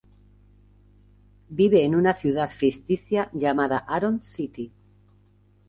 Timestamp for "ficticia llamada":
2.49-3.77